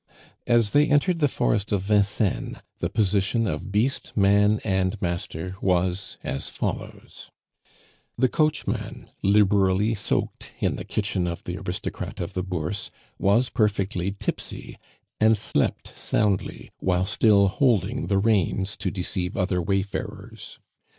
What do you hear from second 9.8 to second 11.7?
soaked in the kitchen of the